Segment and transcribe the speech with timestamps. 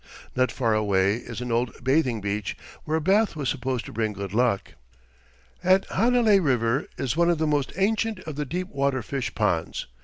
[0.35, 4.13] Not far away is an old bathing beach, where a bath was supposed to bring
[4.13, 4.73] good luck.
[5.63, 9.85] At Hanalei River is one of the most ancient of the deep water fish ponds.